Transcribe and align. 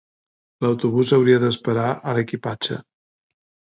L'autobús 0.65 1.11
hauria 1.17 1.41
d'esperar 1.45 1.85
a 2.13 2.17
l'equipatge. 2.19 2.79